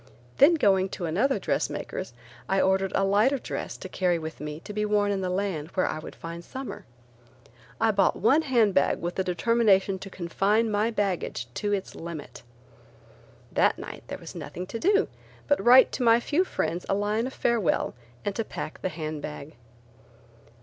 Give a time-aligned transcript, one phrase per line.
[0.37, 2.13] Then going to another dressmaker's,
[2.49, 5.67] I ordered a lighter dress to carry with me to be worn in the land
[5.75, 6.85] where I would find summer.
[7.79, 12.41] I bought one hand bag with the determination to confine my baggage to its limit.
[13.51, 15.07] That night there was nothing to do
[15.47, 17.93] but write to my few friends a line of farewell
[18.25, 19.53] and to pack the hand bag.